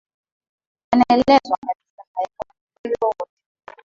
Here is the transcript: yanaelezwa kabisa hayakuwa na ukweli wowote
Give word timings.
yanaelezwa 0.91 1.57
kabisa 1.67 2.03
hayakuwa 2.13 2.45
na 2.47 2.53
ukweli 2.67 2.95
wowote 3.01 3.33